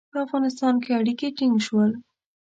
په 0.13 0.17
افغانستان 0.25 0.73
کې 0.83 0.89
اړیکي 0.99 1.27
ټینګ 1.37 1.55
شول. 1.65 1.91